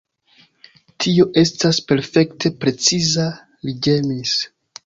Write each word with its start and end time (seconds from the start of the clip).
Tio 1.05 1.27
estas 1.41 1.81
perfekte 1.91 2.53
preciza, 2.65 3.29
li 3.69 3.77
ĝemis. 3.89 4.35